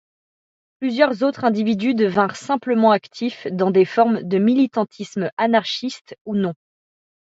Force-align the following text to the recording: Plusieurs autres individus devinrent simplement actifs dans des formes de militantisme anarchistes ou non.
Plusieurs 0.79 1.21
autres 1.21 1.43
individus 1.45 1.93
devinrent 1.93 2.35
simplement 2.35 2.89
actifs 2.89 3.45
dans 3.51 3.69
des 3.69 3.85
formes 3.85 4.23
de 4.23 4.39
militantisme 4.39 5.29
anarchistes 5.37 6.17
ou 6.25 6.33
non. 6.35 6.55